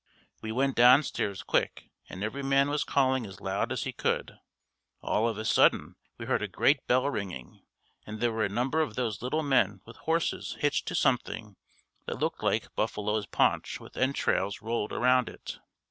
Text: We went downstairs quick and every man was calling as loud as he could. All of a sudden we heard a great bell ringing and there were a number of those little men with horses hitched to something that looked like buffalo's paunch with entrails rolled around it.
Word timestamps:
We 0.41 0.51
went 0.51 0.75
downstairs 0.75 1.43
quick 1.43 1.91
and 2.09 2.23
every 2.23 2.41
man 2.41 2.71
was 2.71 2.83
calling 2.83 3.27
as 3.27 3.39
loud 3.39 3.71
as 3.71 3.83
he 3.83 3.91
could. 3.91 4.39
All 5.01 5.29
of 5.29 5.37
a 5.37 5.45
sudden 5.45 5.95
we 6.17 6.25
heard 6.25 6.41
a 6.41 6.47
great 6.47 6.87
bell 6.87 7.07
ringing 7.07 7.61
and 8.07 8.19
there 8.19 8.31
were 8.31 8.43
a 8.43 8.49
number 8.49 8.81
of 8.81 8.95
those 8.95 9.21
little 9.21 9.43
men 9.43 9.81
with 9.85 9.97
horses 9.97 10.57
hitched 10.59 10.87
to 10.87 10.95
something 10.95 11.55
that 12.07 12.17
looked 12.17 12.41
like 12.41 12.73
buffalo's 12.73 13.27
paunch 13.27 13.79
with 13.79 13.95
entrails 13.95 14.59
rolled 14.63 14.91
around 14.91 15.29
it. 15.29 15.59